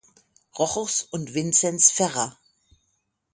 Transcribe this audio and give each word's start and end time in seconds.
Rochus 0.57 1.03
und 1.03 1.35
Vinzenz 1.35 1.91
Ferrer. 1.91 2.35